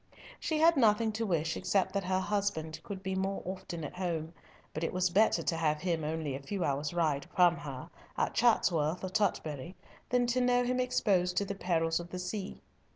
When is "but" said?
4.73-4.83